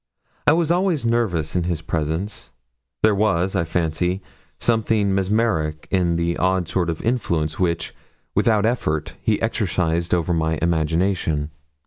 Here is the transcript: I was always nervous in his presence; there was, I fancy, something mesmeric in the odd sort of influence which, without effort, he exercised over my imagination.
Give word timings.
I 0.47 0.53
was 0.53 0.71
always 0.71 1.05
nervous 1.05 1.55
in 1.55 1.65
his 1.65 1.83
presence; 1.83 2.49
there 3.03 3.13
was, 3.13 3.55
I 3.55 3.63
fancy, 3.65 4.23
something 4.57 5.13
mesmeric 5.13 5.87
in 5.91 6.15
the 6.15 6.37
odd 6.37 6.67
sort 6.67 6.89
of 6.89 7.03
influence 7.03 7.59
which, 7.59 7.93
without 8.33 8.65
effort, 8.65 9.13
he 9.21 9.39
exercised 9.43 10.11
over 10.15 10.33
my 10.33 10.57
imagination. 10.59 11.51